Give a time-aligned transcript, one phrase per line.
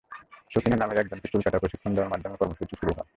[0.51, 3.07] সখিনা নামের একজনকে চুল কাটার প্রশিক্ষণ দেওয়ার মাধ্যমে কর্মসূচি শুরু হয়।